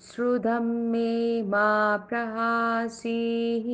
[0.00, 3.70] श्रुतं मे मा प्रहासीः।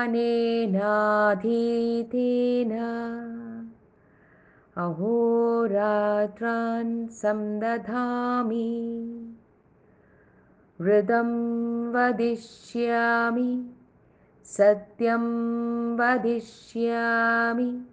[0.00, 2.78] अनेनाधीतेन
[4.76, 9.00] अहोरात्रान् संदधामि।
[10.80, 11.30] हृदं
[11.92, 13.73] वदिष्यामि
[14.44, 17.84] सत्यं वदिष्यामि।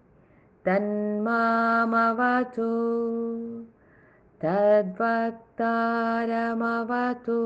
[0.65, 2.71] तन्मामवतु।
[4.41, 7.41] तद्वक्तारमवतु।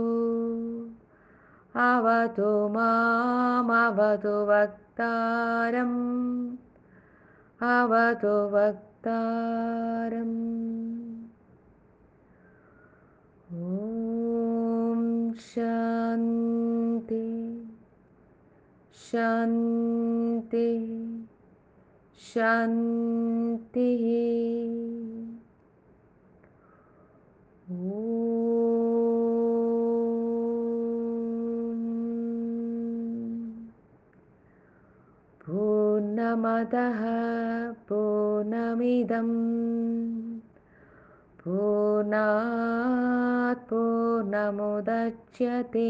[1.76, 6.58] अवतु मामवतु वक्तारम्।
[7.62, 10.56] अवतु वक्तारम्।
[13.52, 17.45] ॐ शान्ति
[19.16, 20.70] शान्ति
[22.20, 24.04] शान्तिः।
[35.46, 37.02] पूर्णमदः
[37.90, 39.30] पूर्णमिदं
[41.40, 45.90] पूर्णात् पूर्णमुदच्यते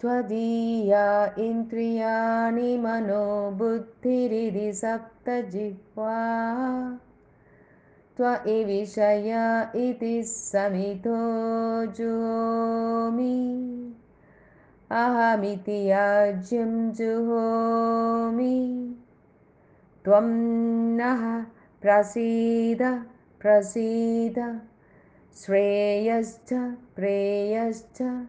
[0.00, 6.14] त्वदीया इन्द्रियाणि मनोबुद्धिरिति सप्तजिह्वा।
[8.16, 8.24] त्व
[8.64, 9.34] विषय
[9.76, 11.16] इति समितो
[11.86, 13.44] जुहोमि।
[14.90, 18.64] अहमिति याज्यं जुहोमि।
[20.04, 20.26] त्वं
[20.96, 21.42] नः
[21.82, 23.06] प्रसीद
[23.40, 24.60] प्रसीद।
[25.44, 26.48] श्रेयश्च
[26.96, 28.26] प्रेयश्च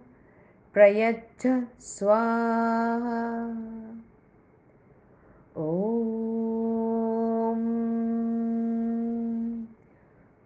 [0.74, 1.48] प्रयच्छ
[1.80, 3.22] स्वाहा।
[5.58, 7.62] ॐ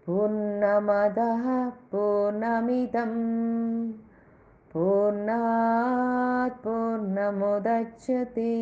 [0.06, 1.46] पूर्णमदः
[1.92, 3.14] पूर्णमिदं
[4.74, 8.54] पूर्णात् पूर्णमुदच्यते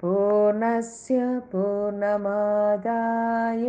[0.00, 1.16] पूर्णस्य
[1.52, 3.66] पूर्णमादाय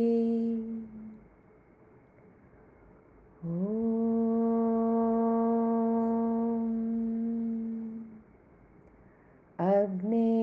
[9.59, 10.33] अग्ने